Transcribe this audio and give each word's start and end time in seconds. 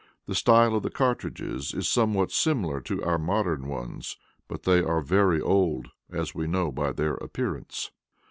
The 0.25 0.33
style 0.33 0.75
of 0.75 0.81
the 0.81 0.89
cartridges 0.89 1.75
is 1.75 1.87
somewhat 1.87 2.31
similar 2.31 2.81
to 2.81 3.03
our 3.03 3.19
modern 3.19 3.67
ones, 3.67 4.17
but 4.47 4.63
they 4.63 4.79
are 4.81 4.99
very 5.01 5.39
old, 5.39 5.89
as 6.09 6.33
we 6.33 6.47
know 6.47 6.71
by 6.71 6.91
their 6.91 7.13
appearance. 7.17 7.91